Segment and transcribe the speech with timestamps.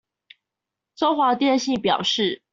[0.95, 2.41] 中華電信表示